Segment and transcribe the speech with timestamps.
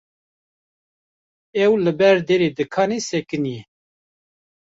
[1.63, 3.61] ew li ber derê dikanê sekiniye.